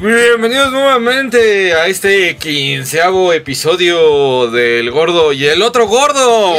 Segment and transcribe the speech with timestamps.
[0.00, 6.54] Bienvenidos nuevamente a este quinceavo episodio del gordo y el otro gordo.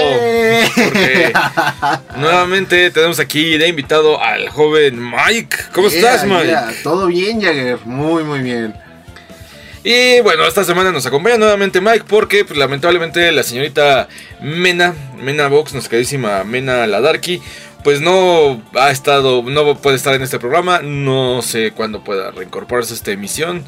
[0.76, 1.32] Porque
[2.18, 5.55] nuevamente tenemos aquí de invitado al joven Mike.
[5.73, 6.48] ¿Cómo estás, Mike?
[6.48, 6.73] yeah.
[6.84, 7.80] Todo bien, Jagger.
[7.86, 8.75] Muy, muy bien.
[9.86, 14.10] Y bueno, esta semana nos acompaña nuevamente Mike porque pues, lamentablemente la señorita
[14.42, 17.42] Mena, Mena Vox, nuestra queridísima Mena Ladarki,
[17.84, 22.94] pues no ha estado, no puede estar en este programa, no sé cuándo pueda reincorporarse
[22.94, 23.63] a esta emisión,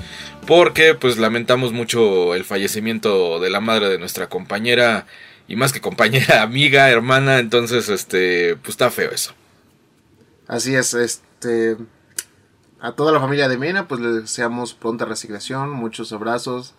[0.47, 5.05] porque pues lamentamos mucho el fallecimiento de la madre de nuestra compañera,
[5.47, 9.33] y más que compañera, amiga, hermana, entonces este, pues está feo eso.
[10.47, 11.77] Así es, este.
[12.81, 16.73] A toda la familia de Mena, pues le deseamos pronta resignación, muchos abrazos,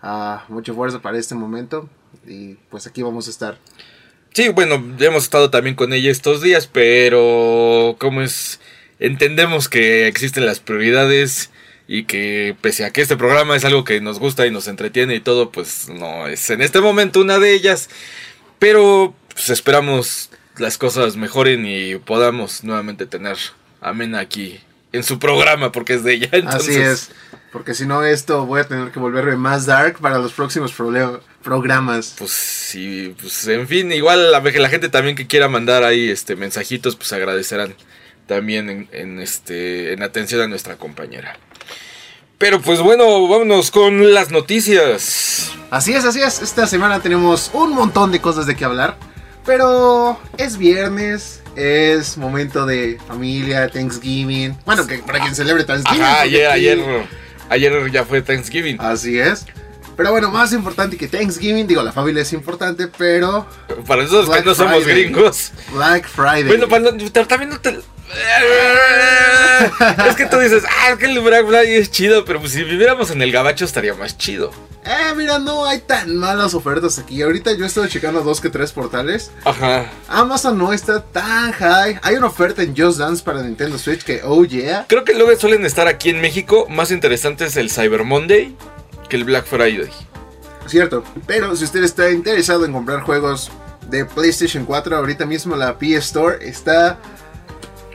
[0.00, 1.88] ah, mucha fuerza para este momento.
[2.26, 3.58] Y pues aquí vamos a estar.
[4.32, 8.60] Sí, bueno, hemos estado también con ella estos días, pero como es,
[8.98, 11.50] entendemos que existen las prioridades
[11.88, 15.16] y que pese a que este programa es algo que nos gusta y nos entretiene
[15.16, 17.90] y todo, pues no es en este momento una de ellas,
[18.60, 23.36] pero pues, esperamos las cosas mejoren y podamos nuevamente tener
[23.80, 24.60] a Mena aquí
[24.92, 26.28] en su programa porque es de ella.
[26.32, 27.10] Entonces, Así es.
[27.52, 30.72] Porque si no, esto voy a tener que volverme más dark para los próximos
[31.42, 32.14] programas.
[32.16, 36.36] Pues sí, pues en fin, igual la, la gente también que quiera mandar ahí este
[36.36, 37.74] mensajitos, pues agradecerán
[38.26, 41.36] también en, en, este en atención a nuestra compañera.
[42.38, 45.52] Pero pues bueno, vámonos con las noticias.
[45.70, 46.40] Así es, así es.
[46.40, 48.96] Esta semana tenemos un montón de cosas de qué hablar.
[49.44, 54.56] Pero es viernes, es momento de familia, Thanksgiving.
[54.64, 56.02] Bueno, que para quien celebre Thanksgiving.
[56.02, 56.78] Ajá, ayer, ayer,
[57.50, 58.76] ayer ya fue Thanksgiving.
[58.80, 59.44] Así es.
[60.00, 63.46] Pero bueno, más importante que Thanksgiving, digo, la familia es importante, pero
[63.86, 65.52] Para nosotros que Black no somos gringos.
[65.74, 66.44] Black Friday.
[66.44, 67.70] Bueno, para, no- también no te...
[70.08, 72.64] Es que tú dices, ah, es que el Black Friday es chido, pero pues si
[72.64, 74.50] viviéramos en el gabacho estaría más chido.
[74.86, 77.20] Eh, mira, no hay tan malas ofertas aquí.
[77.20, 79.30] Ahorita yo he estado checando dos que tres portales.
[79.44, 79.84] Ajá.
[80.08, 82.00] Amazon no está tan high.
[82.02, 84.86] Hay una oferta en Just Dance para Nintendo Switch que, oh yeah.
[84.88, 86.66] Creo que luego suelen estar aquí en México.
[86.70, 88.56] Más interesante es el Cyber Monday
[89.10, 89.90] que el Black Friday.
[90.66, 93.50] Cierto, pero si usted está interesado en comprar juegos
[93.90, 96.98] de PlayStation 4, ahorita mismo la PS Store está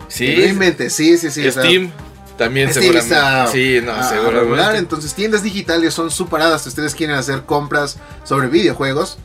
[0.07, 0.35] Sí.
[0.35, 1.47] realmente, sí, sí, sí.
[1.47, 1.91] o sea, Steam
[2.37, 3.15] también Steam seguramente.
[3.15, 4.39] está sí, no, a- a seguramente.
[4.41, 9.17] regular, entonces tiendas digitales son superadas si ustedes quieren hacer compras sobre videojuegos.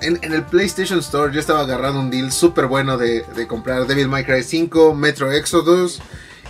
[0.00, 3.86] En, en el PlayStation Store yo estaba agarrando un deal súper bueno de, de comprar
[3.86, 6.00] Devil May Cry 5, Metro Exodus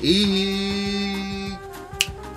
[0.00, 1.22] y...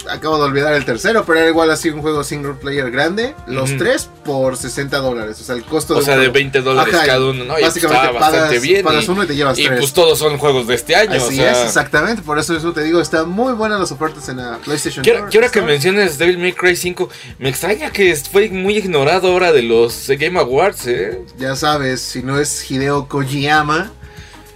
[0.09, 3.35] Acabo de olvidar el tercero, pero era igual así un juego single player grande.
[3.47, 5.39] Los tres por 60 dólares.
[5.41, 6.33] O sea, el costo o sea, de juego.
[6.33, 7.53] 20 dólares Ajá, cada uno, ¿no?
[7.53, 8.83] Básicamente está bastante pagas, bien.
[8.83, 9.79] pagas y, uno y te llevas y, tres.
[9.79, 11.13] pues todos son juegos de este año.
[11.13, 12.21] Así o sea, es, exactamente.
[12.21, 15.49] Por eso, eso te digo, están muy buenas las ofertas en la PlayStation Quiero, quiero
[15.51, 17.09] que menciones Devil May Cry 5.
[17.39, 21.21] Me extraña que fue muy ignorado ahora de los Game Awards, ¿eh?
[21.37, 23.91] Ya sabes, si no es Hideo Kojima.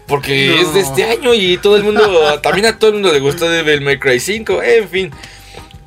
[0.08, 0.62] Porque No.
[0.62, 3.48] es de este año y todo el mundo, también a todo el mundo le gustó
[3.48, 5.12] Devil May Cry 5, en fin.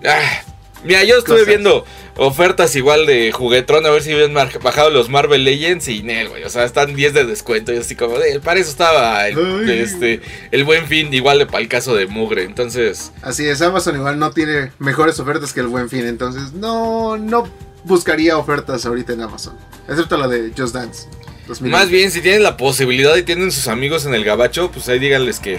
[0.06, 0.42] Ah,
[0.84, 1.48] mira, yo estuve Cosas.
[1.48, 1.84] viendo
[2.16, 6.44] ofertas igual de juguetrón a ver si habían bajado los Marvel Legends y Nel, güey.
[6.44, 10.20] O sea, están 10 de descuento y así como de, para eso estaba el, este,
[10.50, 12.44] el buen fin, igual de para el caso de Mugre.
[12.44, 16.06] Entonces, Así es, Amazon igual no tiene mejores ofertas que el Buen Fin.
[16.06, 17.48] Entonces, no, no
[17.84, 19.56] buscaría ofertas ahorita en Amazon.
[19.88, 21.08] Excepto la de Just Dance.
[21.46, 21.70] 2020.
[21.70, 24.98] más bien, si tienen la posibilidad y tienen sus amigos en el gabacho, pues ahí
[24.98, 25.58] díganles que,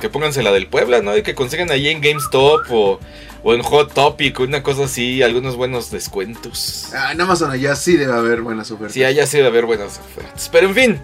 [0.00, 1.16] que pónganse la del Puebla, ¿no?
[1.16, 3.00] Y que consigan ahí en GameStop o,
[3.42, 6.90] o en Hot Topic, una cosa así, algunos buenos descuentos.
[6.94, 8.94] Ah, en Amazon allá sí debe haber buenas ofertas.
[8.94, 10.48] Sí, allá sí debe haber buenas ofertas.
[10.50, 11.00] Pero en fin,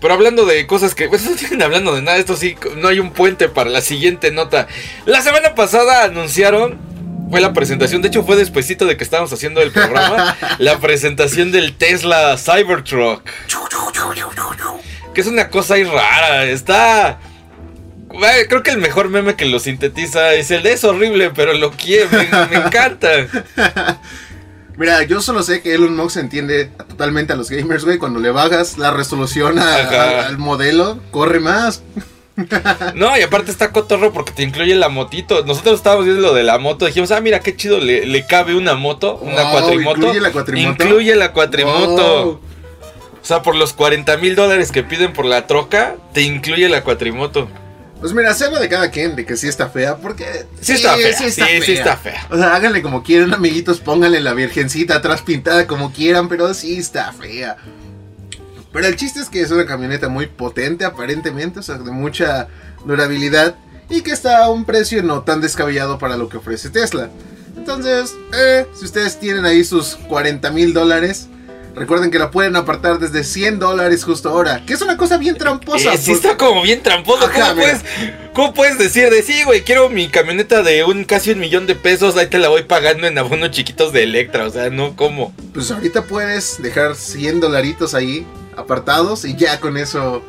[0.00, 1.08] pero hablando de cosas que.
[1.08, 4.30] Pues no tienen hablando de nada, esto sí, no hay un puente para la siguiente
[4.30, 4.68] nota.
[5.06, 6.78] La semana pasada anunciaron.
[7.30, 11.52] Fue la presentación, de hecho fue despuesito de que estábamos haciendo el programa, la presentación
[11.52, 13.22] del Tesla Cybertruck.
[15.14, 17.18] Que es una cosa ahí rara, está...
[18.48, 21.70] Creo que el mejor meme que lo sintetiza es el de es horrible, pero lo
[21.72, 23.08] quiero, me, me encanta.
[24.78, 27.98] Mira, yo solo sé que Elon Musk entiende totalmente a los gamers, güey.
[27.98, 30.02] Cuando le bajas la resolución a- Ajá.
[30.20, 31.82] a- al modelo, corre más.
[32.94, 35.44] No, y aparte está cotorro porque te incluye la motito.
[35.44, 36.86] Nosotros estábamos viendo lo de la moto.
[36.86, 39.98] Dijimos, ah, mira qué chido, le, le cabe una moto, una Wow, cuatrimoto.
[39.98, 40.84] ¿incluye la cuatrimoto?
[40.84, 42.24] Incluye la cuatrimoto.
[42.24, 42.40] Wow.
[43.20, 46.82] O sea, por los 40 mil dólares que piden por la troca, te incluye la
[46.82, 47.48] cuatrimoto.
[48.00, 50.46] Pues mira, se habla de cada quien, de que sí está fea, porque...
[50.60, 52.26] Sí está fea, sí, sí está fea.
[52.30, 56.78] O sea, háganle como quieran, amiguitos, pónganle la virgencita atrás pintada como quieran, pero sí
[56.78, 57.56] está fea.
[58.72, 62.48] Pero el chiste es que es una camioneta muy potente aparentemente, o sea, de mucha
[62.84, 63.56] durabilidad
[63.90, 67.10] y que está a un precio no tan descabellado para lo que ofrece Tesla.
[67.56, 71.28] Entonces, eh, si ustedes tienen ahí sus 40 mil dólares,
[71.74, 74.64] recuerden que la pueden apartar desde 100 dólares justo ahora.
[74.66, 75.94] Que es una cosa bien tramposa.
[75.94, 77.24] Eh, sí porque- está como bien tramposo.
[77.24, 77.80] Ajá, ¿Cómo, puedes,
[78.34, 79.62] ¿Cómo puedes decir de sí, güey?
[79.64, 82.16] Quiero mi camioneta de un casi un millón de pesos.
[82.16, 84.46] Ahí te la voy pagando en abonos chiquitos de Electra.
[84.46, 85.34] O sea, no, ¿cómo?
[85.54, 88.26] Pues ahorita puedes dejar 100 dolaritos ahí
[88.58, 90.22] apartados y ya con eso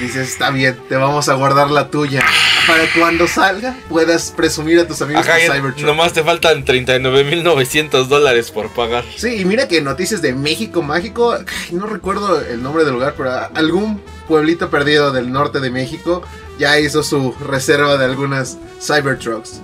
[0.00, 2.22] dices, está bien, te vamos a guardar la tuya.
[2.66, 5.86] Para cuando salga puedas presumir a tus amigos Ajá, ya Cybertruck.
[5.86, 9.04] nomás te faltan 39.900 dólares por pagar.
[9.16, 11.36] Sí, y mira que noticias de México Mágico,
[11.72, 16.22] no recuerdo el nombre del lugar, pero algún pueblito perdido del norte de México
[16.58, 19.62] ya hizo su reserva de algunas Cybertrucks.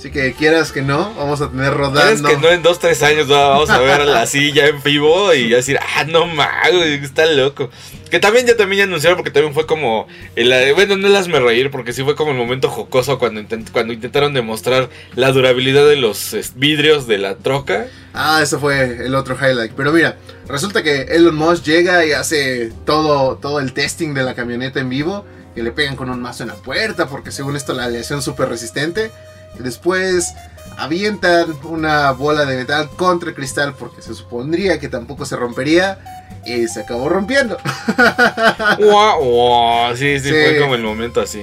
[0.00, 2.28] Así que quieras que no, vamos a tener ¿Sabes rodando.
[2.30, 5.50] que no en dos, tres años va- vamos a ver la silla en vivo y
[5.50, 7.68] decir, ah, no mames, está loco?
[8.10, 11.38] Que también ya también ya anunciaron porque también fue como, el, bueno, no las me
[11.38, 15.86] reír porque sí fue como el momento jocoso cuando, intent- cuando intentaron demostrar la durabilidad
[15.86, 17.86] de los vidrios de la troca.
[18.14, 19.72] Ah, eso fue el otro highlight.
[19.76, 20.16] Pero mira,
[20.48, 24.88] resulta que Elon Musk llega y hace todo, todo el testing de la camioneta en
[24.88, 25.26] vivo.
[25.54, 28.24] Que le pegan con un mazo en la puerta porque según esto la aleación es
[28.24, 29.10] súper resistente.
[29.58, 30.32] Después
[30.78, 35.98] avientan una bola de metal contra el cristal porque se supondría que tampoco se rompería.
[36.46, 37.58] Y se acabó rompiendo.
[38.78, 40.30] Guau, guau, sí, sí, Sí.
[40.30, 41.42] fue como el momento así.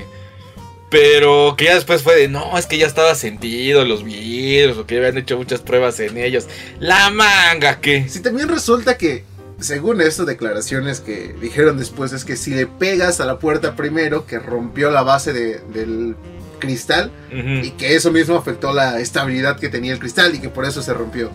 [0.89, 4.85] Pero que ya después fue de, no, es que ya estaba sentido los vidrios, o
[4.87, 6.47] que habían hecho muchas pruebas en ellos.
[6.79, 8.07] La manga, que...
[8.07, 9.23] Si también resulta que,
[9.59, 14.25] según estas declaraciones que dijeron después, es que si le pegas a la puerta primero,
[14.25, 16.15] que rompió la base de- del
[16.59, 20.65] cristal, y que eso mismo afectó la estabilidad que tenía el cristal y que por
[20.65, 21.31] eso se rompió.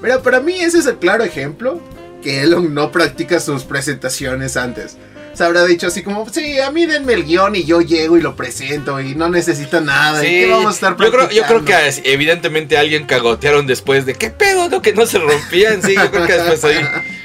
[0.00, 1.80] Pero para mí ese es el claro ejemplo
[2.22, 4.96] que Elon no practica sus presentaciones antes.
[5.34, 8.20] Se habrá dicho así como, sí, a mí denme el guion y yo llego y
[8.20, 10.24] lo presento y no necesita nada.
[10.24, 12.08] ¿y Sí, qué vamos a estar yo creo, yo creo que practicando?".
[12.08, 16.10] a- evidentemente alguien cagotearon después de qué pedo, no que no se rompían, sí, yo
[16.10, 16.84] creo que después ahí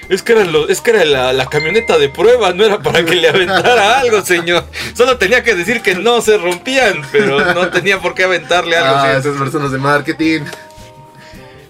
[0.10, 3.04] es que era, lo- es que era la, la camioneta de prueba, no era para
[3.06, 4.66] que le aventara algo, señor.
[4.96, 8.96] Solo tenía que decir que no se rompían, pero no tenía por qué aventarle algo.
[8.96, 9.28] Ah, sí.
[9.30, 10.42] esas personas de marketing.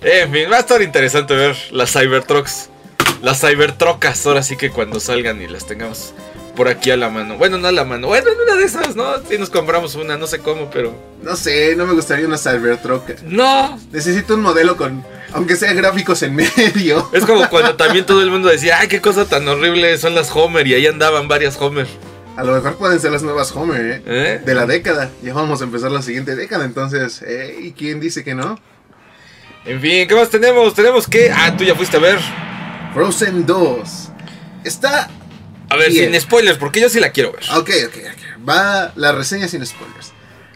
[0.01, 2.69] En fin, va a estar interesante ver las Cybertrucks,
[3.21, 6.13] las Cybertrocas, ahora sí que cuando salgan y las tengamos
[6.57, 7.37] por aquí a la mano.
[7.37, 9.05] Bueno, no a la mano, bueno, en una de esas, ¿no?
[9.29, 13.21] Si nos compramos una, no sé cómo, pero No sé, no me gustaría una Cybertruck.
[13.23, 17.09] no, Necesito un modelo con, aunque sea gráficos en medio.
[17.13, 20.31] Es como cuando también todo el mundo decía, ay, qué cosa tan horrible son las
[20.35, 21.87] Homer, y ahí andaban varias Homer.
[22.35, 24.01] A lo mejor pueden ser las nuevas Homer, ¿eh?
[24.05, 24.41] ¿eh?
[24.43, 25.11] De la década.
[25.21, 27.57] Ya vamos a empezar la siguiente década, entonces, ¿eh?
[27.61, 28.59] ¿Y quién dice que no?
[29.65, 30.73] En fin, ¿qué más tenemos?
[30.73, 31.31] Tenemos que...
[31.31, 32.19] Ah, tú ya fuiste a ver.
[32.93, 34.09] Frozen 2.
[34.63, 35.09] Está...
[35.69, 36.11] A ver, Bien.
[36.11, 37.43] sin spoilers, porque yo sí la quiero ver.
[37.55, 38.47] Ok, ok, ok.
[38.47, 40.11] Va la reseña sin spoilers.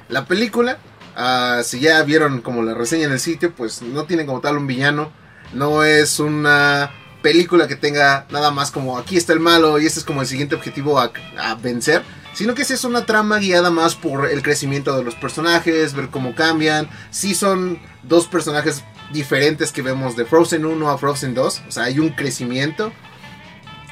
[0.10, 0.78] La película,
[1.18, 4.58] ah, si ya vieron como la reseña en el sitio, pues no tiene como tal
[4.58, 5.12] un villano.
[5.54, 6.92] No es una
[7.22, 10.28] película que tenga nada más como aquí está el malo y este es como el
[10.28, 11.12] siguiente objetivo a,
[11.62, 12.04] vencer.
[12.34, 16.36] Sino que es una trama guiada más por el crecimiento de los personajes, ver cómo
[16.36, 16.88] cambian.
[17.10, 21.64] Sí son dos personajes diferentes que vemos de Frozen 1 a Frozen 2.
[21.68, 22.94] O sea, hay un crecimiento.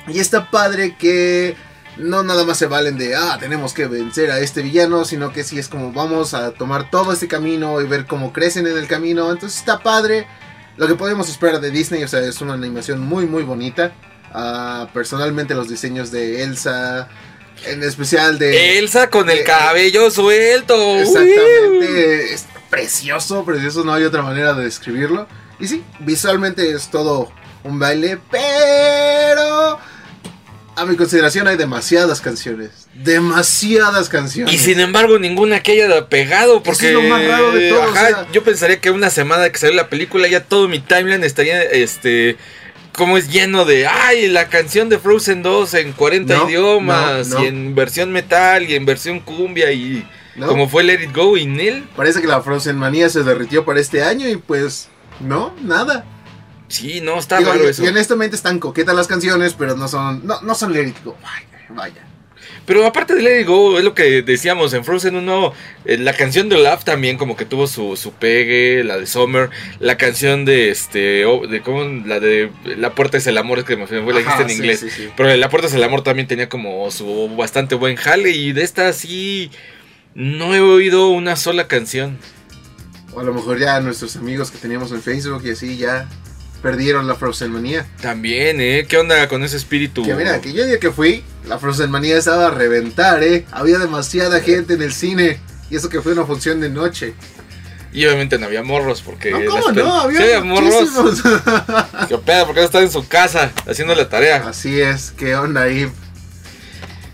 [0.08, 1.56] Y está padre que
[1.98, 5.44] no nada más se valen de, ah, tenemos que vencer a este villano, sino que
[5.44, 8.88] sí es como vamos a tomar todo este camino y ver cómo crecen en el
[8.88, 9.32] camino.
[9.32, 10.28] Entonces está padre.
[10.78, 13.94] Lo que podemos esperar de Disney, o sea, es una animación muy, muy bonita.
[14.34, 17.08] Ah, personalmente los diseños de Elsa,
[17.66, 18.80] en especial de...
[18.80, 20.98] Elsa con el eh, cabello suelto.
[20.98, 25.28] Exactamente, es precioso, precioso, no hay otra manera de describirlo.
[25.60, 27.32] Y sí, visualmente es todo
[27.64, 29.55] un baile, pero
[30.86, 34.54] a mi consideración hay demasiadas canciones, demasiadas canciones.
[34.54, 36.64] Y sin embargo, ninguna que haya pegado.
[36.64, 36.88] Porque.
[36.88, 39.58] es lo más raro de todo, Ajá, o sea- yo pensaría que una semana que
[39.60, 41.62] salió la película, ya todo mi timeline estaría.
[41.64, 42.38] Este.
[42.94, 43.88] Como es lleno de.
[43.88, 44.28] ¡Ay!
[44.30, 47.28] La canción de Frozen 2 en 40 No, idiomas.
[47.28, 47.44] no, no.
[47.44, 48.70] Y en versión metal.
[48.70, 49.72] Y en versión cumbia.
[49.72, 50.08] Y.
[50.46, 51.86] Como fue Let It Go y Nil.
[51.96, 54.88] Parece que la Frozen manía se derritió para este año y pues
[55.20, 56.06] no, nada.
[56.68, 57.84] Sí, no, está Digo, raro y, eso.
[57.84, 62.06] y honestamente están coquetas las canciones, pero no son, no, no son Go, vaya, vaya.
[62.66, 65.54] Pero aparte de Let It Go, es lo que decíamos en Frozen 1,
[65.86, 69.52] eh, la canción de Olaf también como que tuvo su, su pegue, la de Summer,
[69.80, 73.66] la canción de este, oh, de cómo, la de La Puerta es el Amor, es
[73.66, 74.80] que me fue la dijiste en sí, inglés.
[74.80, 75.10] sí, sí.
[75.16, 78.64] Pero La Puerta es el Amor también tenía como su bastante buen jale y de
[78.64, 79.52] esta sí
[80.16, 82.18] no he oído una sola canción.
[83.14, 86.10] O a lo mejor ya nuestros amigos que teníamos en Facebook y así ya
[86.66, 87.86] perdieron la Frozen manía.
[88.02, 88.88] También, ¿eh?
[88.90, 90.04] ¿Qué onda con ese espíritu?
[90.04, 93.46] Que mira, que yo día que fui, la Frozen manía estaba a reventar, ¿eh?
[93.52, 95.40] Había demasiada gente en el cine.
[95.70, 97.14] Y eso que fue una función de noche.
[97.94, 99.30] Y obviamente no había morros porque...
[99.30, 99.94] No, ¿cómo no?
[99.94, 100.90] Había Sí, había morros.
[102.10, 102.48] ¿Qué pedo?
[102.48, 104.38] Porque no estaba en su casa haciendo la tarea.
[104.48, 105.88] Así es, ¿qué onda ahí?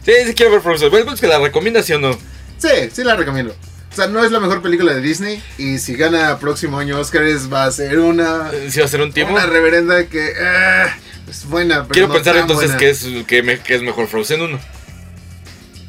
[0.06, 0.92] Sí, sí quiero ver Frozen.
[0.92, 2.14] Bueno, pues que la recomienda, ¿sí o no?
[2.58, 3.54] Sí, sí la recomiendo.
[3.92, 5.44] O sea, no es la mejor película de Disney.
[5.58, 8.50] Y si gana próximo año Oscars, va a ser una.
[8.54, 9.34] Eh, ¿Sí va a ser un tiempo?
[9.34, 10.34] Una reverenda que.
[10.42, 10.96] ah,
[11.30, 11.90] es buena, pero.
[11.92, 14.60] Quiero no pensar entonces que es, que, me- que es mejor Frozen 1.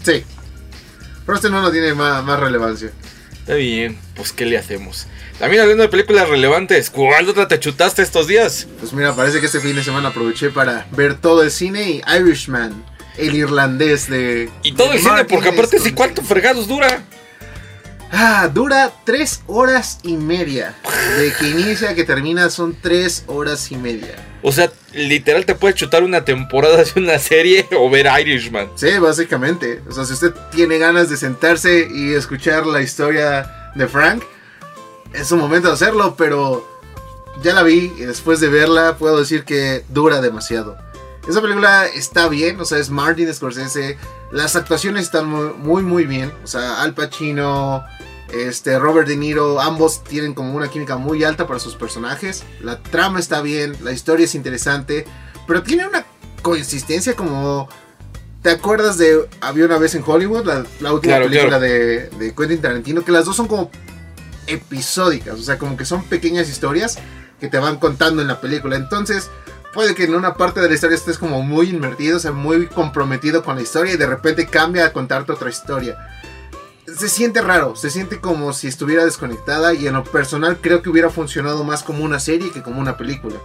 [0.04, 0.24] Sí.
[1.24, 2.90] Frozen 1 tiene más, más relevancia.
[3.38, 5.06] Está bien, pues ¿qué le hacemos?
[5.38, 8.68] También hablando de películas relevantes, ¿cuál otra te chutaste estos días?
[8.78, 12.02] Pues mira, parece que este fin de semana aproveché para ver todo el cine y
[12.16, 12.84] Irishman,
[13.16, 14.48] el irlandés de.
[14.62, 15.94] Y todo de el cine, porque aparte Scorsese.
[15.94, 17.02] ¿cuánto fregados dura?
[18.14, 20.74] Ah, dura tres horas y media.
[21.16, 24.14] De que inicia a que termina son tres horas y media.
[24.42, 28.68] O sea, literal te puedes chutar una temporada de una serie o ver Irishman.
[28.74, 29.80] Sí, básicamente.
[29.88, 34.22] O sea, si usted tiene ganas de sentarse y escuchar la historia de Frank,
[35.14, 36.68] es un momento de hacerlo, pero
[37.42, 40.76] ya la vi y después de verla puedo decir que dura demasiado.
[41.28, 43.96] Esa película está bien, o sea, es Martin Scorsese.
[44.32, 46.32] Las actuaciones están muy, muy, muy bien.
[46.42, 47.84] O sea, Al Pacino,
[48.32, 52.42] este, Robert De Niro, ambos tienen como una química muy alta para sus personajes.
[52.60, 55.04] La trama está bien, la historia es interesante,
[55.46, 56.04] pero tiene una
[56.42, 57.68] consistencia como...
[58.42, 60.44] ¿Te acuerdas de Había una vez en Hollywood?
[60.44, 61.62] La, la última Claro, película claro.
[61.62, 63.70] De, de Quentin Tarantino, que las dos son como
[64.48, 66.98] episódicas, o sea, como que son pequeñas historias
[67.40, 68.74] que te van contando en la película.
[68.74, 69.30] Entonces,
[69.72, 72.66] puede que en una parte de la historia estés como muy invertido, o sea, muy
[72.66, 75.96] comprometido con la historia y de repente cambia a contarte otra historia.
[76.86, 80.90] Se siente raro, se siente como si estuviera desconectada y en lo personal creo que
[80.90, 83.36] hubiera funcionado más como una serie que como una película.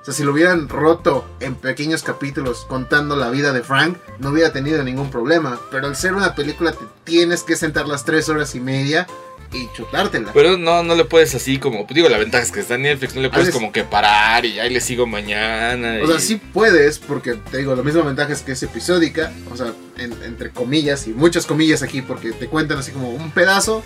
[0.00, 4.30] O sea, si lo hubieran roto en pequeños capítulos contando la vida de Frank, no
[4.30, 5.60] hubiera tenido ningún problema.
[5.70, 9.06] Pero al ser una película te tienes que sentar las tres horas y media
[9.52, 10.32] y chutártela.
[10.32, 13.14] Pero no, no le puedes así como, digo, la ventaja es que está en Netflix,
[13.16, 15.98] no le puedes Haces- como que parar y ahí le sigo mañana.
[16.02, 19.56] O sea, sí puedes, porque te digo, la misma ventaja es que es episódica, o
[19.56, 23.82] sea, en- entre comillas y muchas comillas aquí, porque te cuentan así como un pedazo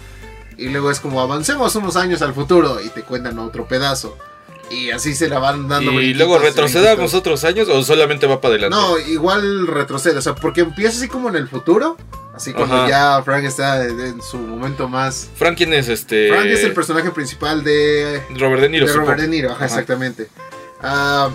[0.58, 4.16] y luego es como avancemos unos años al futuro y te cuentan otro pedazo.
[4.70, 5.92] Y así se la van dando.
[6.00, 8.76] Y luego retrocedamos otros años o solamente va para adelante.
[8.76, 11.96] No, igual retrocede, o sea, porque empieza así como en el futuro,
[12.34, 12.88] así cuando Ajá.
[12.88, 15.30] ya Frank está en, su momento más...
[15.36, 16.28] Frank, ¿quién es este?
[16.28, 18.86] Frank es el personaje principal de Robert De Niro.
[18.86, 19.20] de Robert.
[19.20, 19.66] De Niro, ajá, Ajá.
[19.66, 20.28] exactamente.
[20.82, 21.30] Ah,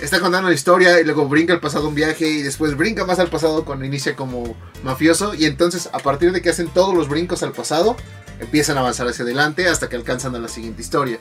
[0.00, 3.18] está contando la historia y luego brinca al pasado un viaje y después brinca más
[3.18, 7.08] al pasado cuando inicia como mafioso y entonces a partir de que hacen todos los
[7.08, 7.96] brincos al pasado
[8.40, 11.18] empiezan a avanzar hacia adelante hasta que alcanzan a la siguiente historia.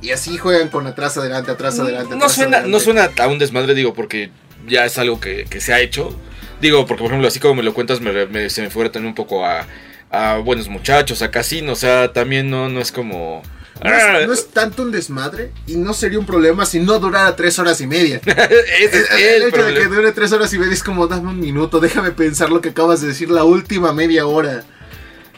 [0.00, 2.10] Y así juegan con atrás adelante, atrás adelante.
[2.10, 4.30] No atrás, suena, no suena a un desmadre, digo, porque
[4.66, 6.12] ya es algo que, que se ha hecho.
[6.62, 9.08] Digo, porque por ejemplo, así como me lo cuentas, me, me- se me fue también
[9.10, 9.66] un poco a,
[10.10, 11.72] a buenos muchachos, a casino.
[11.72, 13.42] O sea, también no, no es como.
[13.84, 16.98] No Ah, es, no es tanto un desmadre y no sería un problema si no
[17.00, 18.20] durara tres horas y media.
[18.26, 21.30] ese es El, el, hecho de que dure tres horas y media es como dame
[21.30, 24.62] un minuto, déjame pensar lo que acabas de decir la última media hora.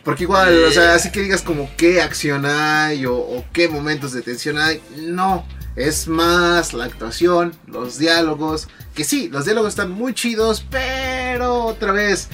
[0.04, 4.12] Porque igual, o sea, así que digas como qué acción hay o, o qué momentos
[4.12, 5.46] de tensión hay, no.
[5.76, 11.90] Es más la actuación, los diálogos, que sí, los diálogos están muy chidos, pero otra
[11.92, 12.28] vez,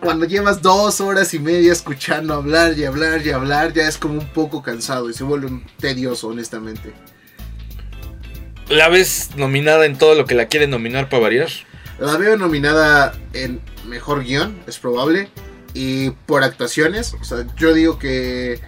[0.00, 4.14] cuando llevas dos horas y media escuchando hablar y hablar y hablar, ya es como
[4.14, 6.92] un poco cansado y se vuelve tedioso, honestamente.
[8.68, 11.48] La ves nominada en todo lo que la quieren nominar para variar.
[11.98, 15.28] La veo nominada en mejor guion, es probable.
[15.74, 18.60] Y por actuaciones, o sea, yo digo que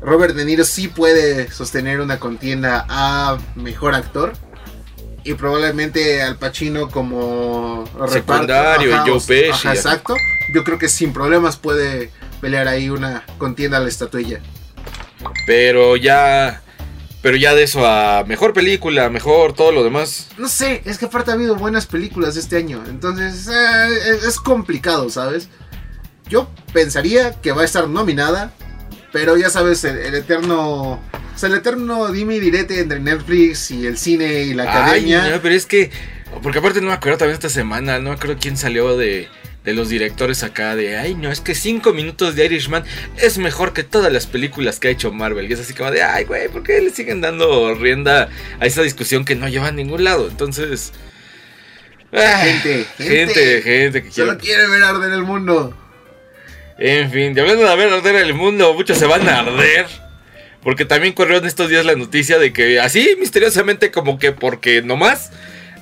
[0.00, 4.32] Robert De Niro sí puede sostener una contienda a mejor actor.
[5.22, 8.12] Y probablemente Al Pacino como reparto.
[8.12, 10.16] Secundario, y Joe ajá, exacto.
[10.54, 14.40] Yo creo que sin problemas puede pelear ahí una contienda a la estatuilla.
[15.46, 16.62] Pero ya.
[17.22, 20.28] Pero ya de eso a mejor película, mejor todo lo demás.
[20.38, 22.82] No sé, es que aparte ha habido buenas películas este año.
[22.88, 25.48] Entonces eh, es complicado, ¿sabes?
[26.30, 28.54] Yo pensaría que va a estar nominada.
[29.12, 30.92] Pero ya sabes, el, el eterno.
[30.92, 35.24] O sea, el eterno dime y direte entre Netflix y el cine y la academia.
[35.24, 35.90] Ay, no, pero es que.
[36.42, 39.28] Porque aparte no me acuerdo también esta semana, no me acuerdo quién salió de,
[39.64, 40.96] de los directores acá de.
[40.96, 42.84] Ay, no, es que cinco minutos de Irishman
[43.16, 45.50] es mejor que todas las películas que ha hecho Marvel.
[45.50, 48.28] Y es así como de, ay, güey, ¿por qué le siguen dando rienda
[48.60, 50.28] a esa discusión que no lleva a ningún lado?
[50.28, 50.92] Entonces.
[52.12, 53.62] ah, Gente, gente, gente.
[53.62, 54.56] gente que Solo quiere.
[54.62, 55.76] quiere ver arder el mundo.
[56.80, 59.86] En fin, y hablando de ver arder el mundo, muchos se van a arder.
[60.62, 64.82] Porque también corrió en estos días la noticia de que así misteriosamente como que porque
[64.82, 65.30] nomás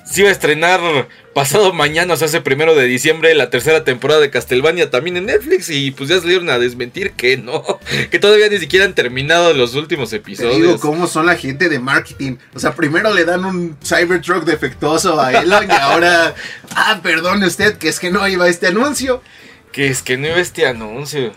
[0.09, 4.19] se iba a estrenar pasado mañana, o sea, ese primero de diciembre, la tercera temporada
[4.19, 5.69] de Castlevania también en Netflix.
[5.69, 7.63] Y pues ya salieron a desmentir que no,
[8.11, 10.55] que todavía ni siquiera han terminado los últimos episodios.
[10.55, 12.37] Te digo cómo son la gente de marketing.
[12.53, 16.33] O sea, primero le dan un Cybertruck defectuoso a Elon y ahora,
[16.75, 19.21] ah, perdone usted, que es que no iba este anuncio.
[19.71, 21.31] Que es que no iba este anuncio.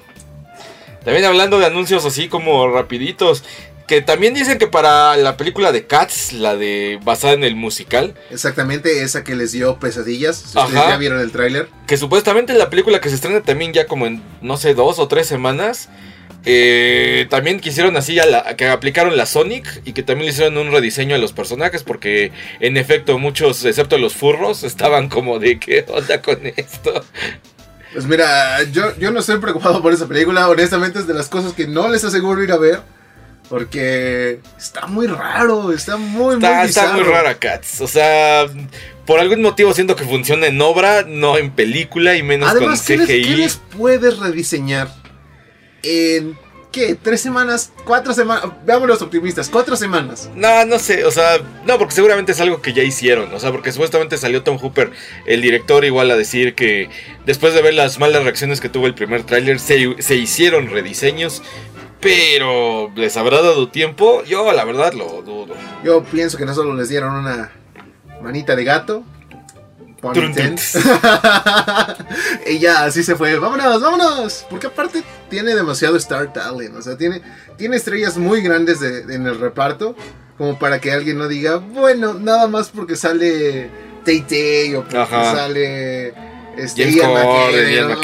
[1.04, 3.44] También hablando de anuncios así como rapiditos.
[3.88, 8.14] Que también dicen que para la película de Cats, la de basada en el musical.
[8.30, 10.36] Exactamente, esa que les dio pesadillas.
[10.36, 10.90] Si ustedes Ajá.
[10.90, 11.68] ya vieron el tráiler.
[11.86, 15.08] Que supuestamente la película que se estrena también ya como en, no sé, dos o
[15.08, 15.88] tres semanas.
[16.44, 20.58] eh, también quisieron así a la- que aplicaron la Sonic y que también le hicieron
[20.58, 25.60] un rediseño a los personajes porque en efecto muchos, excepto los furros, estaban como de
[25.60, 27.04] qué onda con esto.
[27.92, 30.48] Pues mira, yo, yo no estoy preocupado por esa película.
[30.48, 32.80] Honestamente es de las cosas que no les aseguro ir a ver.
[33.48, 37.82] Porque está muy raro, está muy, Está, muy está muy rara Cats.
[37.82, 38.46] O sea,
[39.04, 42.96] por algún motivo siento que funciona en obra, no en película y menos Además, ¿qué
[42.96, 43.30] con les, CGI.
[43.30, 44.88] qué les puedes rediseñar
[45.82, 46.38] en,
[46.72, 48.46] qué, tres semanas, cuatro semanas?
[48.64, 50.28] Veamos los optimistas, cuatro semanas.
[50.34, 53.52] No, no sé, o sea, no, porque seguramente es algo que ya hicieron, o sea,
[53.52, 54.90] porque supuestamente salió Tom Hooper,
[55.26, 56.90] el director, igual a decir que
[57.26, 61.42] después de ver las malas reacciones que tuvo el primer tráiler, se, se hicieron rediseños,
[62.00, 64.24] pero ¿les habrá dado tiempo?
[64.24, 65.54] Yo la verdad lo dudo.
[65.84, 67.52] Yo pienso que no solo les dieron una
[68.20, 69.04] manita de gato.
[72.46, 73.38] y ya, así se fue.
[73.38, 74.44] Vámonos, vámonos.
[74.50, 76.76] Porque aparte tiene demasiado Star Talent.
[76.76, 77.22] O sea, tiene,
[77.56, 79.94] tiene estrellas muy grandes de- de- en el reparto.
[80.38, 83.70] Como para que alguien no diga, bueno, nada más porque sale
[84.04, 85.34] Tay Tay o porque Ajá.
[85.36, 86.08] sale
[86.56, 88.00] este, James Ian McKellen, Ian o- ajá,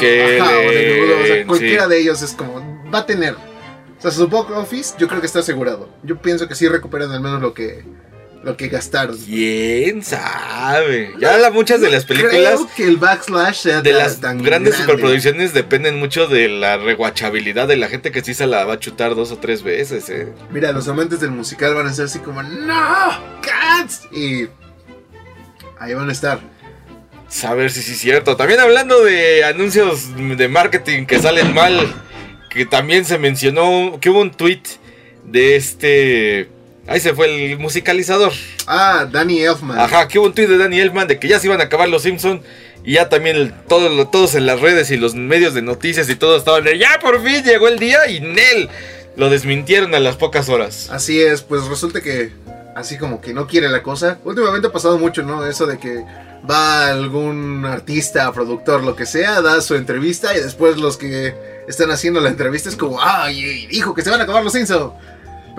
[0.57, 1.89] o de nudo, o sea, cualquiera sí.
[1.89, 3.33] de ellos es como, va a tener.
[3.33, 5.89] O sea, su box office yo creo que está asegurado.
[6.03, 7.83] Yo pienso que sí recuperan al menos lo que,
[8.43, 9.17] lo que gastaron.
[9.17, 11.13] ¿Quién sabe?
[11.19, 12.33] Ya la, muchas de las películas...
[12.55, 14.93] Creo que el backslash sea De las tan grandes grande.
[14.93, 18.79] superproducciones dependen mucho de la reguachabilidad de la gente que sí se la va a
[18.79, 20.31] chutar dos o tres veces, eh.
[20.51, 23.09] Mira, los amantes del musical van a ser así como, ¡No!
[23.41, 24.07] ¡Cats!
[24.11, 24.47] Y
[25.79, 26.39] ahí van a estar.
[27.27, 28.37] Saber si sí es cierto.
[28.37, 31.93] También hablando de anuncios de marketing que salen mal,
[32.49, 34.63] que también se mencionó que hubo un tweet
[35.25, 36.49] de este.
[36.89, 38.31] Ahí se fue el musicalizador.
[38.67, 39.79] Ah, Danny Elfman.
[39.79, 41.87] Ajá, que hubo un tweet de Danny Elfman de que ya se iban a acabar
[41.87, 42.41] los Simpsons.
[42.83, 46.09] Y ya también el- todo lo- todos en las redes y los medios de noticias
[46.09, 48.69] y todo estaban de ya por fin llegó el día y Nel
[49.17, 50.89] lo desmintieron a las pocas horas.
[50.89, 52.31] Así es, pues resulta que
[52.75, 54.17] así como que no quiere la cosa.
[54.23, 55.45] Últimamente ha pasado mucho, ¿no?
[55.45, 56.03] Eso de que
[56.49, 61.35] va algún artista, productor, lo que sea, da su entrevista y después los que
[61.67, 63.67] están haciendo la entrevista es como, ¡ay!
[63.67, 64.93] Dijo que se van a acabar los Simpsons.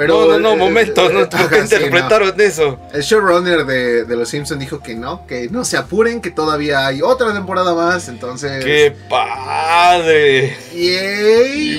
[0.00, 1.62] Pero, no, no, no, momento, no, ¿por qué ajá, sí, no.
[1.64, 2.78] interpretaron eso?
[2.94, 6.86] El showrunner de, de Los Simpsons dijo que no, que no se apuren, que todavía
[6.86, 8.64] hay otra temporada más, entonces...
[8.64, 10.56] ¡Qué padre!
[10.72, 11.78] ¡Yay!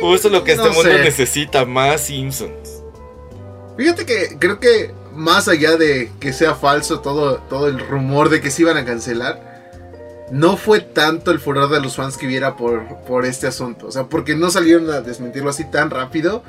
[0.00, 0.98] Uy, es lo que este No mundo sé.
[1.00, 2.52] necesita, más Simpsons.
[3.76, 8.40] Fíjate que creo que más allá de que sea falso todo, todo el rumor de
[8.40, 9.48] que se iban a cancelar,
[10.30, 13.88] no fue tanto el furor de los fans que hubiera por, por este asunto.
[13.88, 16.44] O sea, porque no salieron a desmentirlo así tan rápido.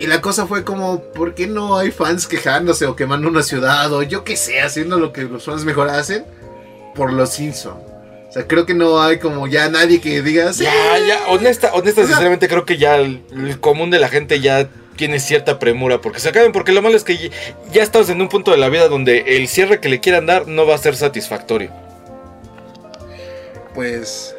[0.00, 3.92] Y la cosa fue como, ¿por qué no hay fans quejándose o quemando una ciudad
[3.92, 6.24] o yo qué sé, haciendo lo que los fans mejor hacen
[6.94, 7.76] por los Simpsons?
[8.28, 10.72] O sea, creo que no hay como ya nadie que diga, "Sí, Ya,
[11.06, 14.40] ya, honesta, honesta, O sea- sinceramente creo que ya el, el común de la gente
[14.40, 17.28] ya tiene cierta premura porque se acaben, porque lo malo es que ya,
[17.72, 20.48] ya estamos en un punto de la vida donde el cierre que le quieran dar
[20.48, 21.70] no va a ser satisfactorio.
[23.74, 24.34] pues.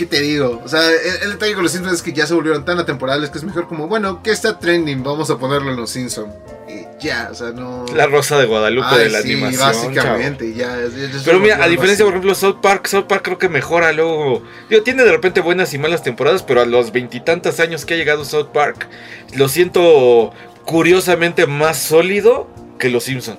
[0.00, 0.62] ¿Qué te digo?
[0.64, 3.28] O sea, el, el detalle con los Simpsons es que ya se volvieron tan atemporales
[3.28, 5.02] que es mejor como, bueno, ¿qué está trending?
[5.02, 6.32] Vamos a ponerlo en los Simpsons.
[6.66, 7.84] Y ya, o sea, no.
[7.94, 9.92] La Rosa de Guadalupe Ay, de la sí, animación.
[9.92, 10.74] Básicamente, ya.
[11.22, 14.42] Pero mira, a diferencia, por ejemplo, South Park, South Park creo que mejora luego.
[14.70, 17.96] Digo, tiene de repente buenas y malas temporadas, pero a los veintitantos años que ha
[17.98, 18.88] llegado South Park,
[19.34, 20.32] lo siento
[20.64, 23.38] curiosamente más sólido que los Simpsons.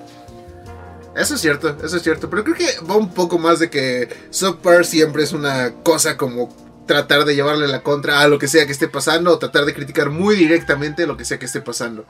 [1.16, 2.30] Eso es cierto, eso es cierto.
[2.30, 6.16] Pero creo que va un poco más de que South Park siempre es una cosa
[6.16, 6.54] como
[6.86, 9.74] tratar de llevarle la contra a lo que sea que esté pasando o tratar de
[9.74, 12.06] criticar muy directamente lo que sea que esté pasando.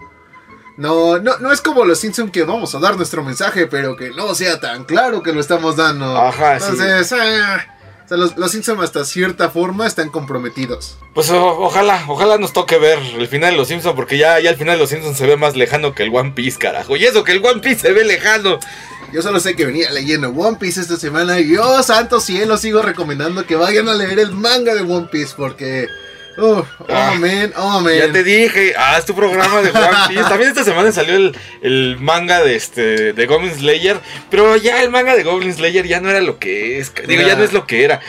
[0.76, 4.10] No, no, no es como los Simpsons que vamos a dar nuestro mensaje, pero que
[4.10, 6.16] no sea tan claro que lo estamos dando.
[6.16, 6.66] Ajá, sí.
[6.70, 7.71] Entonces, ah,
[8.14, 10.96] sea, los, los Simpsons hasta cierta forma están comprometidos.
[11.14, 14.50] Pues o- ojalá, ojalá nos toque ver el final de los Simpsons, porque ya, ya
[14.50, 16.96] el final de los Simpsons se ve más lejano que el One Piece, carajo.
[16.96, 18.58] Y eso que el One Piece se ve lejano.
[19.12, 22.80] Yo solo sé que venía leyendo One Piece esta semana y yo, santo cielo, sigo
[22.80, 25.86] recomendando que vayan a leer el manga de One Piece porque
[26.38, 27.94] Oh, oh Ah, man, oh man.
[27.94, 30.22] Ya te dije, haz tu programa de One Piece.
[30.22, 33.98] También esta semana salió el, el manga de este de Goblin Slayer.
[34.30, 36.92] Pero ya el manga de Goblin Slayer ya no era lo que es.
[37.06, 37.36] Digo, ya Ya.
[37.36, 38.00] no es lo que era.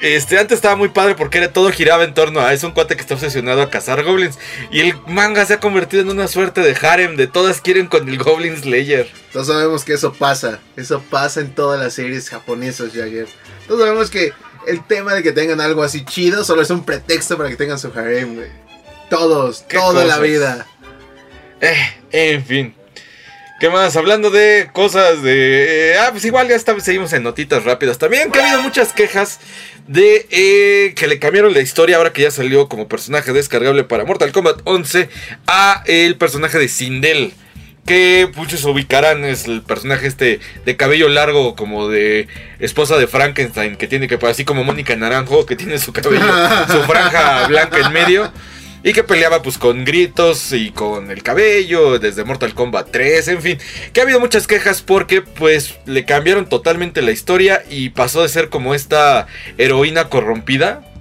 [0.00, 2.96] Este, antes estaba muy padre porque era todo giraba en torno a es un cuate
[2.96, 4.36] que está obsesionado a cazar goblins.
[4.72, 8.08] Y el manga se ha convertido en una suerte de harem de todas quieren con
[8.08, 9.08] el Goblin Slayer.
[9.32, 10.58] Todos sabemos que eso pasa.
[10.76, 13.28] Eso pasa en todas las series japonesas, Jagger.
[13.68, 14.32] Todos sabemos que
[14.66, 17.78] el tema de que tengan algo así chido solo es un pretexto para que tengan
[17.78, 18.48] su harem, güey.
[19.10, 20.66] Todos, ¿Qué toda la vida.
[21.60, 22.74] Eh, en fin.
[23.60, 23.94] ¿Qué más?
[23.94, 25.92] Hablando de cosas de...
[25.92, 27.96] eh, ah, pues igual ya está, seguimos en notitas rápidas.
[27.96, 29.38] También que ha habido muchas quejas
[29.86, 34.04] de eh, que le cambiaron la historia ahora que ya salió como personaje descargable para
[34.04, 35.08] Mortal Kombat 11
[35.46, 37.34] a el personaje de Sindel.
[37.86, 42.28] Que muchos ubicarán es el personaje este de cabello largo como de
[42.60, 46.22] esposa de Frankenstein que tiene que así como Mónica Naranjo que tiene su cabello,
[46.68, 48.32] su franja blanca en medio.
[48.84, 53.40] Y que peleaba pues con gritos y con el cabello desde Mortal Kombat 3, en
[53.40, 53.58] fin.
[53.92, 58.28] Que ha habido muchas quejas porque pues le cambiaron totalmente la historia y pasó de
[58.28, 60.91] ser como esta heroína corrompida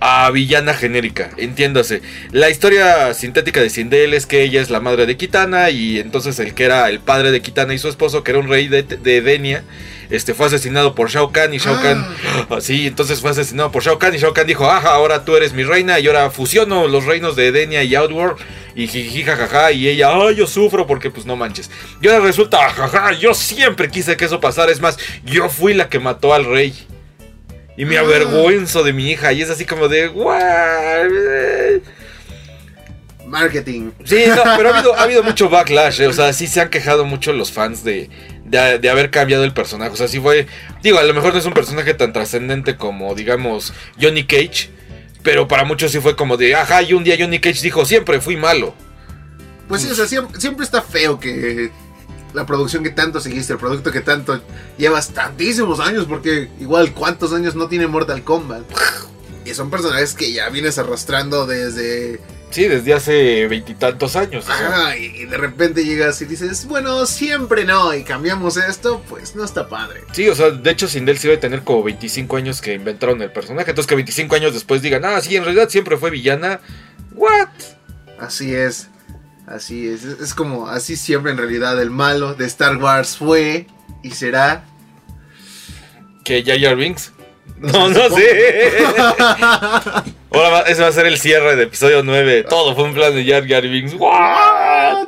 [0.00, 2.02] a villana genérica, entiéndase.
[2.32, 6.38] La historia sintética de Sindel es que ella es la madre de Kitana y entonces
[6.38, 8.82] el que era el padre de Kitana y su esposo, que era un rey de,
[8.82, 9.64] de Denia,
[10.10, 12.06] este, fue asesinado por Shao Kahn y Shao Kahn,
[12.50, 15.52] así, entonces fue asesinado por Shao Kahn y Shao Kahn dijo, ajá, ahora tú eres
[15.52, 18.36] mi reina y ahora fusiono los reinos de Edenia y Outworld
[18.74, 21.70] y jiji jajaja y ella, ay, yo sufro porque pues no manches.
[22.02, 25.88] Y ahora resulta, jaja, yo siempre quise que eso pasara, es más, yo fui la
[25.88, 26.74] que mató al rey.
[27.76, 31.82] Y me avergüenzo de mi hija y es así como de, "What?".
[33.26, 33.90] Marketing.
[34.04, 36.70] Sí, no, pero ha habido, ha habido mucho backlash, eh, o sea, sí se han
[36.70, 38.08] quejado mucho los fans de,
[38.44, 40.46] de, de haber cambiado el personaje, o sea, sí fue,
[40.80, 44.70] digo, a lo mejor no es un personaje tan trascendente como, digamos, Johnny Cage,
[45.24, 48.20] pero para muchos sí fue como de, ajá, y un día Johnny Cage dijo, siempre
[48.20, 48.74] fui malo.
[49.66, 51.70] Pues sí, o sea, siempre, siempre está feo que
[52.36, 54.38] la producción que tanto seguiste, el producto que tanto
[54.76, 58.62] llevas tantísimos años, porque igual cuántos años no tiene Mortal Kombat.
[59.46, 62.20] Y son personajes que ya vienes arrastrando desde...
[62.50, 64.44] Sí, desde hace veintitantos años.
[64.44, 64.68] o sea.
[64.68, 69.34] Ajá, y, y de repente llegas y dices, bueno, siempre no, y cambiamos esto, pues
[69.34, 70.02] no está padre.
[70.12, 73.32] Sí, o sea, de hecho Sindel sí debe tener como 25 años que inventaron el
[73.32, 76.60] personaje, entonces que 25 años después digan, ah, sí, en realidad siempre fue villana.
[77.14, 77.48] ¿What?
[78.18, 78.88] Así es,
[79.46, 83.66] así es, es, como así siempre en realidad el malo de Star Wars fue
[84.02, 84.64] y será...
[86.24, 87.12] ¿Que Jar Jar Binks?
[87.58, 88.72] No, no sé.
[90.30, 92.42] Ahora va- ese va a ser el cierre de episodio 9.
[92.48, 93.94] Todo fue un plan de Jar Jar Binks.
[93.94, 95.06] ¿What?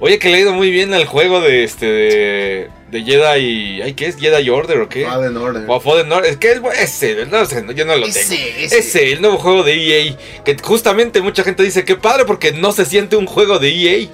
[0.00, 3.82] Oye, que le ha ido muy bien al juego de este de, de Jedi.
[3.82, 4.16] ¿Ay, qué es?
[4.16, 5.04] ¿Jedi Order o qué?
[5.04, 5.64] Fallen Order.
[5.66, 6.30] O Fallen Order.
[6.30, 8.18] Es que es ese, no sé, yo no lo tengo.
[8.18, 8.78] Ese, ese.
[8.78, 10.16] Ese, el nuevo juego de EA.
[10.44, 14.08] Que justamente mucha gente dice que padre porque no se siente un juego de EA.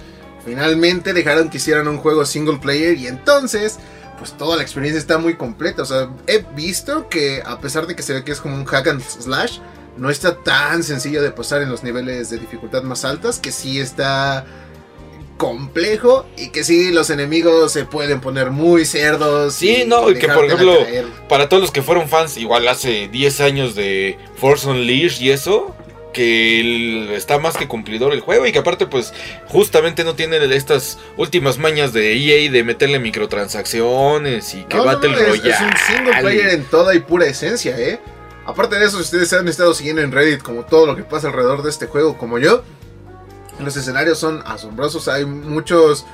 [0.46, 3.78] Finalmente dejaron que hicieran un juego single player y entonces,
[4.18, 5.82] pues toda la experiencia está muy completa.
[5.82, 8.64] O sea, he visto que a pesar de que se ve que es como un
[8.64, 9.58] hack and slash,
[9.98, 13.78] no está tan sencillo de pasar en los niveles de dificultad más altas, que sí
[13.78, 14.46] está
[15.40, 19.54] complejo y que sí los enemigos se pueden poner muy cerdos.
[19.54, 21.06] Sí, no, y que, por ejemplo, caer.
[21.30, 25.74] Para todos los que fueron fans, igual hace 10 años de Force Unleashed y eso,
[26.12, 29.14] que el- está más que cumplidor el juego y que aparte pues
[29.48, 35.10] justamente no tiene estas últimas mañas de EA de meterle microtransacciones y que No, Battle
[35.12, 35.50] no, es, Royale.
[35.50, 37.98] es un single player en toda y pura esencia, ¿eh?
[38.44, 41.28] Aparte de eso, si ustedes han estado siguiendo en Reddit como todo lo que pasa
[41.28, 42.62] alrededor de este juego, como yo,
[43.60, 45.08] los escenarios son asombrosos.
[45.08, 46.04] Hay muchos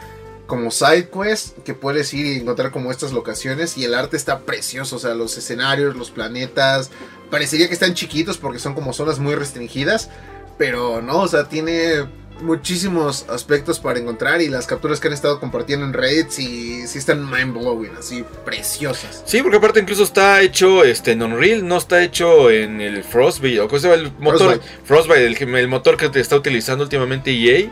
[0.47, 4.41] como side quests que puedes ir y encontrar como estas locaciones y el arte está
[4.41, 4.97] precioso.
[4.97, 6.91] O sea, los escenarios, los planetas,
[7.31, 10.11] parecería que están chiquitos porque son como zonas muy restringidas,
[10.59, 12.07] pero no, o sea, tiene
[12.41, 16.99] muchísimos aspectos para encontrar y las capturas que han estado compartiendo en Reddit sí, sí
[16.99, 19.23] están mind blowing, así preciosas.
[19.27, 23.61] Sí, porque aparte incluso está hecho este, en Unreal, no está hecho en el Frostbite,
[23.61, 27.71] o sea, el motor Frostbite, el, el motor que te está utilizando últimamente EA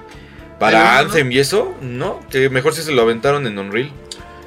[0.59, 3.90] para Ay, no, Anthem y eso, no, que mejor si se lo aventaron en Unreal.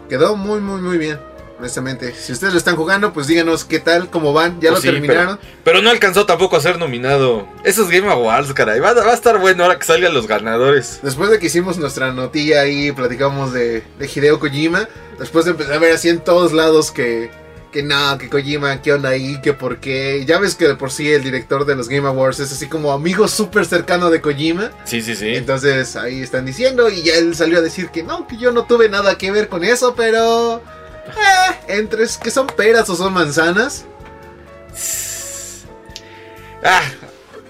[0.10, 1.20] Quedó muy, muy, muy bien.
[1.60, 4.82] Honestamente, si ustedes lo están jugando, pues díganos qué tal, cómo van, ya Pues lo
[4.82, 5.40] sí, terminaron.
[5.64, 7.48] Pero no alcanzó tampoco a ser nominado.
[7.64, 8.80] Esos Game Awards, caray.
[8.80, 11.00] Va, va a estar bueno ahora que salgan los ganadores.
[11.02, 14.88] Después de que hicimos nuestra notilla ahí, platicamos de, de Hideo Kojima.
[15.18, 17.32] Después de empezar a ver así en todos lados que,
[17.72, 20.26] que no, que Kojima, qué onda ahí, que por qué.
[20.28, 22.92] Ya ves que de por sí el director de los Game Awards es así como
[22.92, 24.70] amigo súper cercano de Kojima.
[24.86, 25.34] Sí, sí, sí.
[25.34, 28.66] Entonces ahí están diciendo y ya él salió a decir que no, que yo no
[28.66, 30.62] tuve nada que ver con eso, pero...
[31.08, 33.86] Eh, entre que son peras o son manzanas.
[36.64, 36.84] Ah,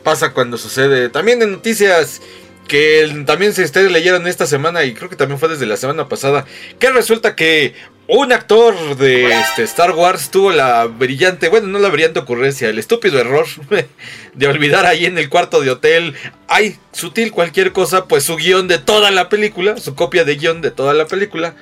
[0.03, 1.09] pasa cuando sucede.
[1.09, 2.21] También en noticias
[2.67, 6.07] que también se ustedes leyeron esta semana y creo que también fue desde la semana
[6.07, 6.45] pasada,
[6.79, 7.73] que resulta que
[8.07, 12.79] un actor de este, Star Wars tuvo la brillante, bueno, no la brillante ocurrencia, el
[12.79, 13.45] estúpido error
[14.33, 16.15] de olvidar ahí en el cuarto de hotel,
[16.47, 20.61] ay, sutil cualquier cosa, pues su guion de toda la película, su copia de guion
[20.61, 21.55] de toda la película.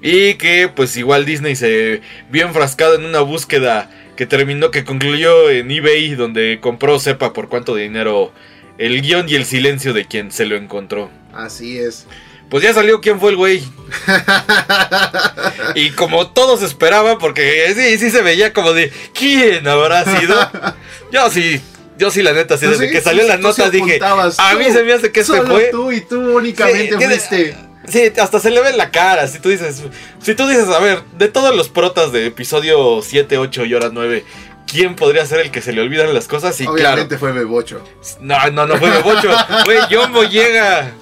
[0.00, 5.50] Y que pues igual Disney se vio enfrascado en una búsqueda que terminó, que concluyó
[5.50, 8.32] en eBay, donde compró, sepa por cuánto dinero,
[8.78, 11.10] el guion y el silencio de quien se lo encontró.
[11.34, 12.06] Así es.
[12.48, 13.62] Pues ya salió quién fue el güey.
[15.74, 20.34] Y como todos esperaban, porque sí, sí se veía como de ¿quién habrá sido?
[21.12, 21.60] Yo sí,
[21.98, 22.92] yo sí la neta, sí, ¿Tú desde sí?
[22.92, 25.42] que salió Tú- la tú nota sí dije, a mí se me hace que este
[25.42, 25.68] fue.
[25.70, 27.56] tú y tú únicamente Sí, fuiste.
[27.90, 29.26] Sí, hasta se le ve en la cara.
[29.28, 29.82] Si tú dices,
[30.22, 33.88] si tú dices, a ver, de todos los protas de episodio 7, 8 y hora
[33.92, 34.24] 9,
[34.66, 36.54] ¿quién podría ser el que se le olvidan las cosas?
[36.54, 37.82] Sí, Obviamente fue Bebocho.
[38.20, 38.52] claro.
[38.52, 39.30] No, no, no fue Bebocho.
[39.64, 40.92] Fue John Boyega.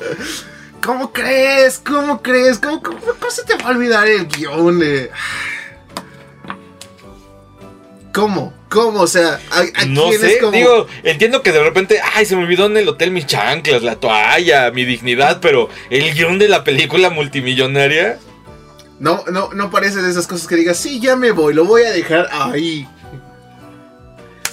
[0.85, 1.81] ¿Cómo crees?
[1.85, 2.59] ¿Cómo crees?
[2.61, 4.79] ¿Cómo, cómo, cómo se te va a olvidar el guion?
[4.79, 5.11] de-
[8.15, 8.55] ¿Cómo?
[8.69, 9.01] ¿Cómo?
[9.01, 10.53] O sea, ¿a, a No quién sé, es como...
[10.53, 13.97] digo, entiendo que de repente, ay, se me olvidó en el hotel mis chanclas, la
[13.97, 18.19] toalla, mi dignidad, pero el guion de la película multimillonaria.
[18.99, 21.83] No, no, no parece de esas cosas que digas, sí, ya me voy, lo voy
[21.83, 22.89] a dejar ahí.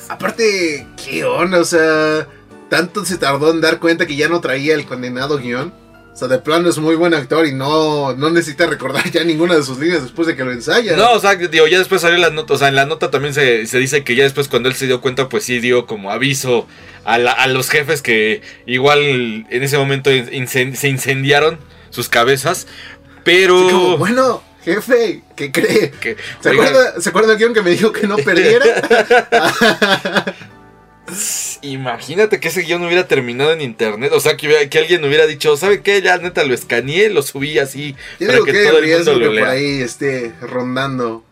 [0.10, 1.60] Aparte, ¿qué onda?
[1.60, 2.28] O sea,
[2.69, 5.73] tanto se tardó en dar cuenta que ya no traía el condenado guion.
[6.13, 9.56] O sea, de plano es muy buen actor y no, no necesita recordar ya ninguna
[9.56, 10.95] de sus líneas después de que lo ensaya.
[10.95, 13.34] No, o sea, digo, ya después salió la nota, o sea, en la nota también
[13.34, 16.12] se, se dice que ya después cuando él se dio cuenta, pues sí dio como
[16.12, 16.67] aviso
[17.04, 18.99] a, la- a los jefes que igual
[19.49, 21.58] en ese momento se incendiaron
[21.89, 22.67] sus cabezas,
[23.23, 23.56] pero...
[23.69, 25.91] Como, bueno, jefe, ¿qué cree?
[26.41, 28.65] ¿Se, acuerda, ¿Se acuerda guion que me dijo que no perdiera?
[31.62, 35.56] Imagínate que ese guion hubiera terminado en internet, o sea, que, que alguien hubiera dicho,
[35.58, 36.02] ¿sabe qué?
[36.02, 39.39] Ya neta lo escaneé, lo subí así, Yo para digo que todo el mundo que
[39.39, 41.24] por ahí esté rondando.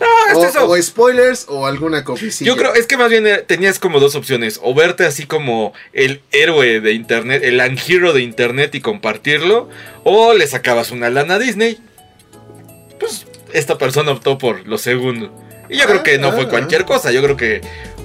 [0.00, 0.06] No,
[0.38, 0.66] O, es eso.
[0.66, 2.48] o spoilers o alguna copicilla.
[2.48, 4.58] Yo creo, es que más bien eh, tenías como dos opciones.
[4.62, 9.68] O verte así como el héroe de internet, el anhero de internet y compartirlo.
[10.02, 11.78] O le sacabas una lana a Disney.
[12.98, 15.34] Pues esta persona optó por lo segundo.
[15.68, 17.12] Y yo creo que no Ah, fue ah, cualquier cosa.
[17.12, 17.60] Yo creo que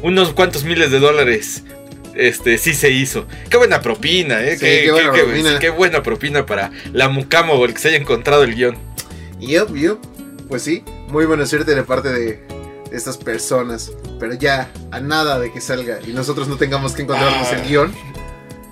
[0.06, 1.64] unos cuantos miles de dólares.
[2.16, 3.26] Este sí se hizo.
[3.50, 4.54] Qué buena propina, eh.
[4.58, 5.50] Sí, qué, qué buena qué- propina.
[5.52, 8.78] sí, qué buena propina para la Mucamo o el que se haya encontrado el guion.
[9.40, 10.00] Yup, yup.
[10.48, 12.40] Pues sí, muy buena suerte de parte de
[12.92, 13.92] estas personas.
[14.20, 17.56] Pero ya, a nada de que salga y nosotros no tengamos que encontrarnos Ah.
[17.58, 17.94] el guion.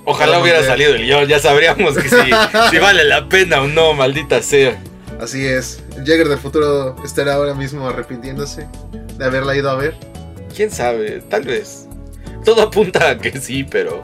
[0.05, 0.67] Ojalá hubiera ver.
[0.67, 1.27] salido el guion.
[1.27, 2.15] Ya sabríamos que si,
[2.71, 4.81] si vale la pena o no, maldita sea.
[5.19, 5.81] Así es.
[5.97, 8.67] El Jagger del futuro estará ahora mismo arrepintiéndose
[9.17, 9.95] de haberla ido a ver.
[10.55, 11.21] ¿Quién sabe?
[11.29, 11.87] Tal vez.
[12.45, 14.01] Todo apunta a que sí, pero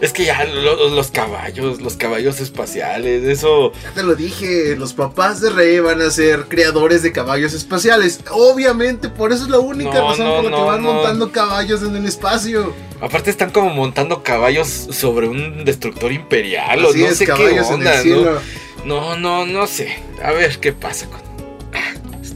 [0.00, 3.72] es que ya lo- los caballos, los caballos espaciales, eso...
[3.82, 8.20] Ya te lo dije, los papás de Rey van a ser creadores de caballos espaciales.
[8.30, 10.92] Obviamente, por eso es la única No, razón no, por la que no, van no.
[10.94, 12.72] montando caballos en el espacio.
[13.00, 17.32] Aparte están como montando caballos sobre un destructor imperial o Así no es, sé qué
[17.56, 18.40] en onda, el cielo.
[18.84, 19.16] ¿no?
[19.16, 19.98] No, no, no sé.
[20.22, 21.20] A ver qué pasa con...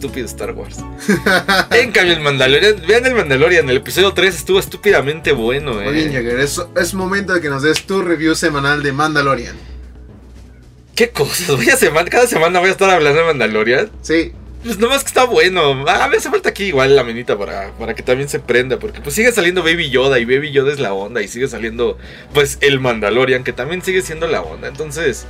[0.05, 0.77] Estúpido Star Wars.
[1.71, 5.85] en cambio el Mandalorian, vean el Mandalorian, el episodio 3 estuvo estúpidamente bueno, eh.
[5.85, 9.57] Muy bien, Jagger, es, es momento de que nos des tu review semanal de Mandalorian.
[10.95, 11.57] ¿Qué cosas?
[11.57, 13.91] Voy a semana, cada semana voy a estar hablando de Mandalorian.
[14.03, 15.87] Sí, Pues nomás que está bueno.
[15.89, 18.79] Ah, me hace falta aquí igual la menita para, para que también se prenda.
[18.79, 21.23] Porque pues sigue saliendo Baby Yoda y Baby Yoda es la onda.
[21.23, 21.97] Y sigue saliendo
[22.35, 24.69] pues el Mandalorian que también sigue siendo la onda.
[24.69, 25.27] Entonces,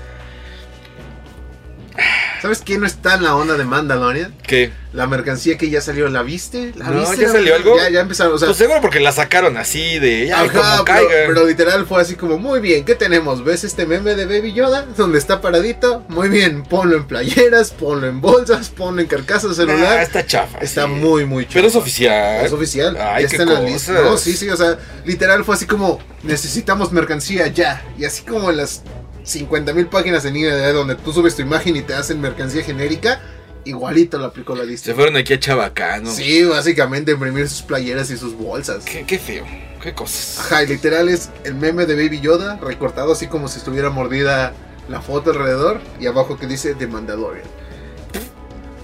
[2.44, 4.34] ¿sabes quién no está en la onda de Mandalorian?
[4.46, 4.70] ¿qué?
[4.92, 6.74] La mercancía que ya salió, ¿la viste?
[6.76, 7.22] ¿La No, viste?
[7.22, 7.74] ¿ya salió algo?
[7.78, 10.30] Ya, ya empezaron, o sea, pues seguro porque la sacaron así de...
[10.30, 13.42] Ajá, como pero, pero literal fue así como, muy bien, ¿qué tenemos?
[13.44, 14.82] ¿Ves este meme de Baby Yoda?
[14.94, 16.04] Donde está paradito.
[16.10, 20.02] Muy bien, ponlo en playeras, ponlo en bolsas, ponlo en carcasas celular.
[20.02, 20.58] está chafa.
[20.58, 20.88] está sí.
[20.90, 21.54] muy, muy chulo.
[21.54, 22.44] Pero es oficial.
[22.44, 22.98] Es oficial.
[23.00, 23.92] Ay, ya qué está en la lista.
[23.92, 27.82] No, sí, sí, o sea, literal fue así como, necesitamos mercancía ya.
[27.98, 28.82] Y así como en las
[29.24, 33.20] 50 mil páginas en línea donde tú subes tu imagen y te hacen mercancía genérica,
[33.64, 34.86] igualito lo aplicó la lista.
[34.86, 36.10] Se fueron aquí a Chabacano.
[36.10, 38.84] Sí, básicamente imprimir sus playeras y sus bolsas.
[38.84, 39.44] Qué, qué feo.
[39.82, 40.38] Qué cosas.
[40.40, 44.52] Ajá, y literal es el meme de Baby Yoda recortado así como si estuviera mordida
[44.88, 47.44] la foto alrededor y abajo que dice The Mandalorian.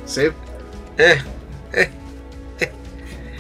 [0.06, 0.22] Sí,
[0.98, 1.18] Eh,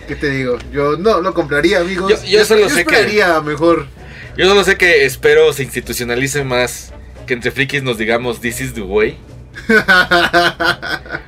[0.06, 0.58] ¿qué te digo?
[0.72, 2.10] Yo no lo compraría, amigos.
[2.22, 3.86] Yo- yo solo sé que- esperaría mejor.
[4.40, 6.92] Yo solo sé que espero se institucionalice más.
[7.26, 9.16] Que entre frikis nos digamos This is the way.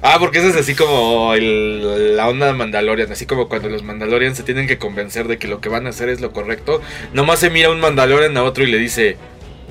[0.04, 3.82] Ah, porque eso es así como el- la onda de Mandalorian, así como cuando los
[3.82, 6.80] Mandalorian se tienen que convencer de que lo que van a hacer es lo correcto.
[7.12, 9.16] Nomás se mira un Mandalorian a otro y le dice,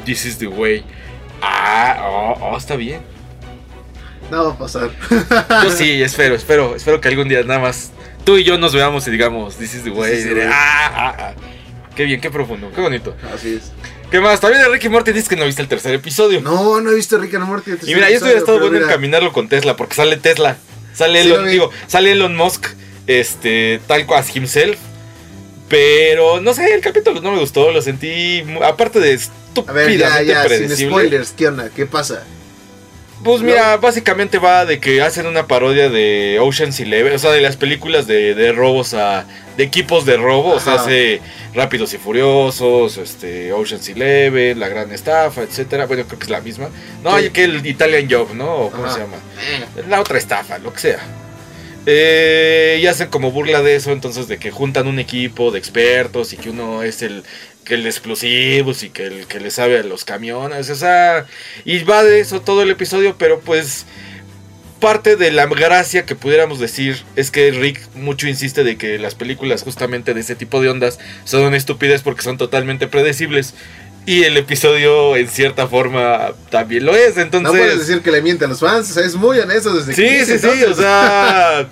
[0.05, 0.83] This is the way.
[1.41, 3.01] Ah, oh, oh, está bien.
[4.31, 4.89] No va a pasar.
[5.63, 7.91] Yo sí, espero, espero, espero que algún día nada más
[8.23, 10.13] tú y yo nos veamos y digamos, This is the way.
[10.17, 10.47] Is the way.
[10.49, 11.33] ah, ah, ah.
[11.95, 13.15] Qué bien, qué profundo, qué bonito.
[13.33, 13.71] Así es.
[14.09, 14.39] ¿Qué más?
[14.39, 16.41] También de Ricky Morty dices que no viste el tercer episodio.
[16.41, 17.71] No, no he visto Rick and Morty.
[17.83, 20.57] Y mira, yo hubiera estado bueno encaminarlo con Tesla, porque sale Tesla.
[20.93, 22.67] Sale Sí, Elon, digo, sale Elon Musk,
[23.07, 24.77] este, tal cual himself.
[25.69, 29.17] Pero no sé, el capítulo no me gustó, lo sentí, aparte de
[29.67, 31.69] A ver, ya, estúpidamente ya, sin spoilers, ¿qué onda?
[31.69, 32.23] ¿Qué pasa?
[33.23, 37.41] Pues mira, básicamente va de que hacen una parodia de Ocean's Eleven, o sea, de
[37.41, 39.25] las películas de, de robos a.
[39.57, 40.83] de equipos de robo, o sea, Ajá.
[40.83, 41.21] hace
[41.53, 45.85] Rápidos y Furiosos, este, Ocean's Eleven, La Gran Estafa, etcétera.
[45.85, 46.69] Bueno, creo que es la misma.
[47.03, 47.25] No, Sí.
[47.25, 48.55] hay que el Italian Job, ¿no?
[48.55, 48.93] O ¿Cómo Ajá.
[48.95, 49.17] se llama?
[49.87, 50.99] La otra estafa, lo que sea.
[51.85, 56.31] Eh, y hacen como burla de eso, entonces de que juntan un equipo de expertos
[56.33, 57.23] y que uno es el
[57.71, 61.25] que el explosivos y que el que le sabe a los camiones, o sea,
[61.63, 63.85] y va de eso todo el episodio, pero pues
[64.81, 69.15] parte de la gracia que pudiéramos decir es que Rick mucho insiste de que las
[69.15, 73.53] películas justamente de ese tipo de ondas son una estupidez porque son totalmente predecibles.
[74.05, 77.53] Y el episodio en cierta forma también lo es, entonces...
[77.53, 79.95] No puedes decir que le miente a los fans, o sea, es muy honesto desde
[79.95, 80.77] que Sí, inicia, sí, sí, o entonces.
[80.77, 81.69] sea.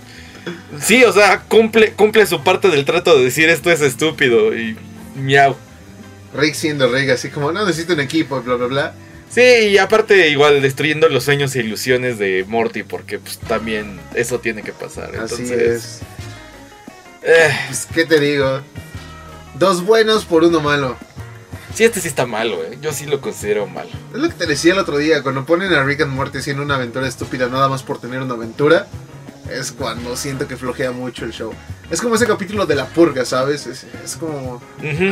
[0.82, 4.78] Sí, o sea, cumple, cumple su parte del trato de decir esto es estúpido y
[5.18, 5.58] miau.
[6.34, 8.94] Rick siendo Rick, así como, no necesito un equipo, bla, bla, bla.
[9.30, 14.40] Sí, y aparte igual destruyendo los sueños e ilusiones de Morty porque pues también eso
[14.40, 15.10] tiene que pasar.
[15.18, 16.00] Así Entonces, es.
[17.22, 18.62] eh, Pues, ¿qué te digo?
[19.56, 20.98] Dos buenos por uno malo.
[21.76, 22.78] sí, este sí está malo, eh.
[22.82, 23.90] Yo sí lo considero malo.
[24.14, 26.64] Es lo que te decía el otro día, cuando ponen a Rick and Morty haciendo
[26.64, 28.88] una aventura estúpida nada más por tener una aventura,
[29.52, 31.54] es cuando siento que flojea mucho el show.
[31.90, 33.66] Es como ese capítulo de la purga, ¿sabes?
[33.68, 34.62] Es, es como...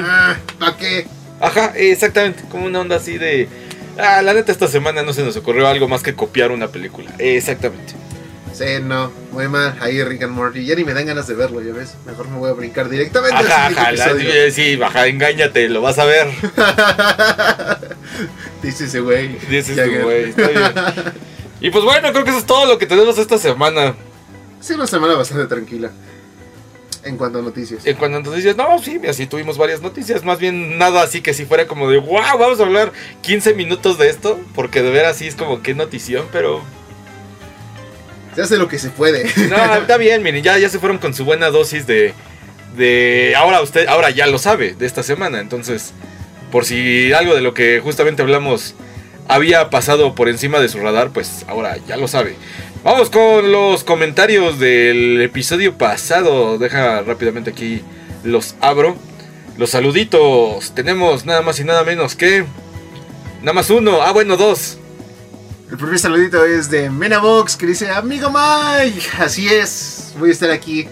[0.03, 1.07] Ah, ¿para qué?
[1.39, 3.47] Ajá, exactamente, como una onda así de...
[3.97, 7.11] Ah, la neta esta semana no se nos ocurrió algo más que copiar una película.
[7.17, 7.93] Exactamente.
[8.53, 9.77] Sí, no, muy mal.
[9.81, 10.65] Ahí Rick and Morty.
[10.65, 11.93] Ya ni me dan ganas de verlo, ya ves.
[12.07, 16.05] Mejor me voy a brincar directamente Ajá, ajá, la- sí, baja, engáñate, lo vas a
[16.05, 16.27] ver.
[18.63, 19.37] Dice ese güey.
[19.37, 19.45] Tú,
[19.75, 20.03] Jagger.
[20.03, 20.71] güey, está bien.
[21.59, 23.95] Y pues bueno, creo que eso es todo lo que tenemos esta semana.
[24.59, 25.91] Sí, una semana bastante tranquila.
[27.03, 27.85] En cuanto a noticias.
[27.85, 30.23] En cuanto a noticias, no, sí, así tuvimos varias noticias.
[30.25, 32.91] Más bien nada así que si fuera como de, wow, vamos a hablar
[33.21, 34.39] 15 minutos de esto.
[34.53, 36.61] Porque de veras sí es como que notición, pero...
[38.35, 39.25] Se hace lo que se puede.
[39.49, 42.13] No, está bien, miren, ya, ya se fueron con su buena dosis de...
[42.75, 43.33] De...
[43.37, 45.39] Ahora usted, ahora ya lo sabe, de esta semana.
[45.39, 45.93] Entonces,
[46.51, 48.75] por si algo de lo que justamente hablamos
[49.27, 52.35] había pasado por encima de su radar, pues ahora ya lo sabe.
[52.87, 56.57] Vamos con los comentarios del episodio pasado.
[56.57, 57.81] Deja rápidamente aquí
[58.23, 58.95] los abro.
[59.57, 60.73] Los saluditos.
[60.73, 62.45] Tenemos nada más y nada menos que.
[63.41, 64.01] Nada más uno.
[64.03, 64.77] Ah, bueno, dos.
[65.69, 70.49] El primer saludito es de Menabox que dice, amigo Mike, así es, voy a estar
[70.49, 70.87] aquí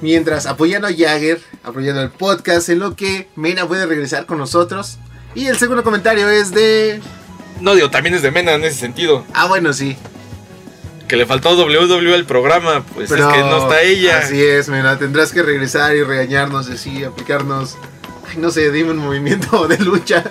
[0.00, 4.98] mientras apoyando a Jagger, apoyando el podcast en lo que Mena puede regresar con nosotros.
[5.36, 7.00] Y el segundo comentario es de...
[7.60, 9.24] No digo, también es de Mena en ese sentido.
[9.32, 9.96] Ah, bueno, sí.
[11.08, 12.84] Que le faltó WWE al programa.
[12.94, 14.18] Pues es que no está ella.
[14.18, 17.76] Así es, Mena, tendrás que regresar y regañarnos así, aplicarnos...
[18.28, 20.24] Ay, no sé, dime un movimiento de lucha.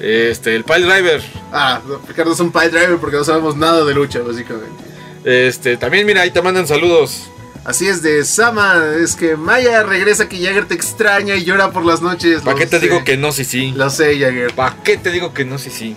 [0.00, 1.22] Este, el Pile Driver.
[1.52, 4.82] Ah, aplicarnos un pile driver porque no sabemos nada de lucha, básicamente.
[5.24, 7.30] Este, también mira, ahí te mandan saludos.
[7.64, 11.84] Así es de Sama, es que Maya regresa que Jagger te extraña y llora por
[11.84, 12.40] las noches.
[12.40, 12.86] ¿Para qué te sé.
[12.86, 13.72] digo que no, sí, sí?
[13.76, 15.94] Lo sé, Jagger, ¿Para qué te digo que no, sí, sí?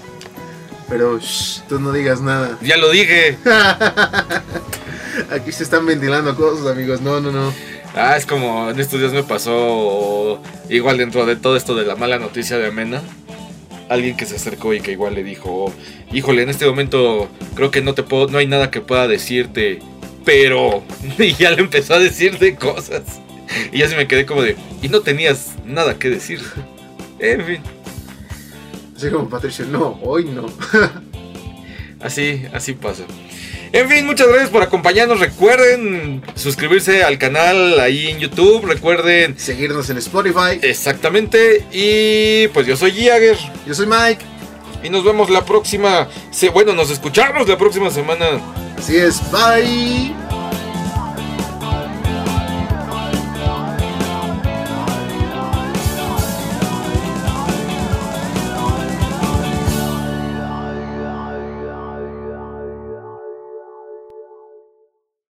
[0.93, 2.59] Pero shh, tú no digas nada.
[2.61, 3.35] Ya lo dije.
[5.31, 7.01] Aquí se están ventilando cosas, amigos.
[7.01, 7.51] No, no, no.
[7.95, 11.95] Ah, es como en estos días me pasó igual dentro de todo esto de la
[11.95, 13.01] mala noticia de Amena.
[13.89, 15.73] Alguien que se acercó y que igual le dijo,
[16.11, 19.79] híjole, en este momento creo que no te puedo, no hay nada que pueda decirte,
[20.23, 20.83] pero
[21.17, 23.01] y ya le empezó a decirte cosas.
[23.71, 26.39] Y ya se me quedé como de, y no tenías nada que decir.
[27.17, 27.61] En fin,
[29.03, 30.45] Así como Patricio, no, hoy no.
[31.99, 33.03] así, así pasa.
[33.73, 35.19] En fin, muchas gracias por acompañarnos.
[35.19, 38.65] Recuerden suscribirse al canal ahí en YouTube.
[38.65, 40.59] Recuerden Seguirnos en Spotify.
[40.61, 41.65] Exactamente.
[41.73, 43.35] Y pues yo soy Jagger.
[43.67, 44.23] Yo soy Mike.
[44.85, 46.07] Y nos vemos la próxima.
[46.53, 48.39] Bueno, nos escuchamos la próxima semana.
[48.77, 50.22] Así es, bye.